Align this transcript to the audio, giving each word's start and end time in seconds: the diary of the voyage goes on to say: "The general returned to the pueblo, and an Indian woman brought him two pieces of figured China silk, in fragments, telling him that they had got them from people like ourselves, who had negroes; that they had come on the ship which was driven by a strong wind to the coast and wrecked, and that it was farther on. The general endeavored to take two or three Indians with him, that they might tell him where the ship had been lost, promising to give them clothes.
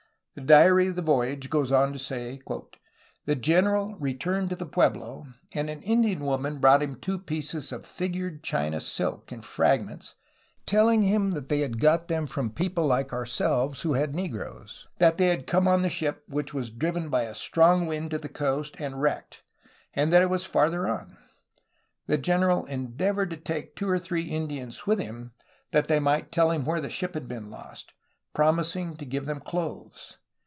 the 0.33 0.39
diary 0.39 0.87
of 0.87 0.95
the 0.95 1.01
voyage 1.01 1.49
goes 1.49 1.73
on 1.73 1.91
to 1.91 1.99
say: 1.99 2.39
"The 3.25 3.35
general 3.35 3.95
returned 3.97 4.49
to 4.51 4.55
the 4.55 4.65
pueblo, 4.65 5.27
and 5.53 5.69
an 5.69 5.81
Indian 5.81 6.21
woman 6.21 6.59
brought 6.59 6.81
him 6.81 6.95
two 6.95 7.19
pieces 7.19 7.73
of 7.73 7.85
figured 7.85 8.41
China 8.41 8.79
silk, 8.79 9.33
in 9.33 9.41
fragments, 9.41 10.15
telling 10.65 11.01
him 11.01 11.31
that 11.31 11.49
they 11.49 11.59
had 11.59 11.81
got 11.81 12.07
them 12.07 12.27
from 12.27 12.49
people 12.49 12.87
like 12.87 13.11
ourselves, 13.11 13.81
who 13.81 13.95
had 13.95 14.13
negroes; 14.15 14.87
that 14.99 15.17
they 15.17 15.27
had 15.27 15.47
come 15.47 15.67
on 15.67 15.81
the 15.81 15.89
ship 15.89 16.23
which 16.29 16.53
was 16.53 16.69
driven 16.69 17.09
by 17.09 17.23
a 17.23 17.35
strong 17.35 17.85
wind 17.85 18.11
to 18.11 18.17
the 18.17 18.29
coast 18.29 18.77
and 18.79 19.01
wrecked, 19.01 19.43
and 19.93 20.13
that 20.13 20.21
it 20.21 20.29
was 20.29 20.45
farther 20.45 20.87
on. 20.87 21.17
The 22.07 22.17
general 22.17 22.63
endeavored 22.67 23.31
to 23.31 23.37
take 23.37 23.75
two 23.75 23.89
or 23.89 23.99
three 23.99 24.23
Indians 24.23 24.87
with 24.87 24.97
him, 24.97 25.33
that 25.71 25.89
they 25.89 25.99
might 25.99 26.31
tell 26.31 26.51
him 26.51 26.63
where 26.63 26.79
the 26.79 26.89
ship 26.89 27.15
had 27.15 27.27
been 27.27 27.49
lost, 27.51 27.91
promising 28.33 28.95
to 28.95 29.05
give 29.05 29.25
them 29.25 29.41
clothes. 29.41 30.17